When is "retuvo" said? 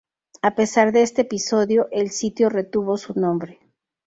2.49-2.97